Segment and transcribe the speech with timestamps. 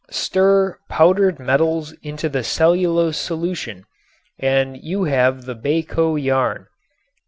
[0.09, 3.85] Stir powdered metals into the cellulose solution
[4.39, 6.65] and you have the Bayko yarn.